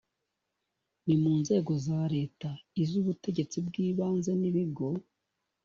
[1.05, 2.49] ni mu nzego za leta
[2.81, 4.87] iz ubutegetsi bw ibanze n ibigo